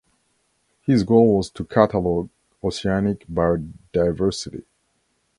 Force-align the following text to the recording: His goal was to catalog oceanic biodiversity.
His 0.81 1.03
goal 1.03 1.37
was 1.37 1.51
to 1.51 1.63
catalog 1.63 2.31
oceanic 2.63 3.27
biodiversity. 3.27 4.65